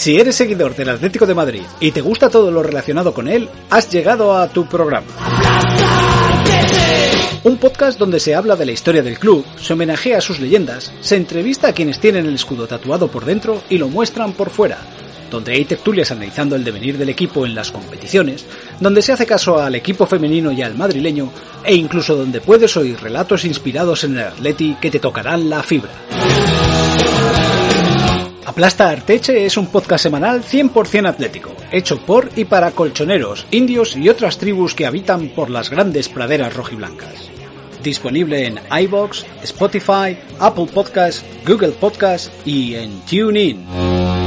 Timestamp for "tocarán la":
24.98-25.62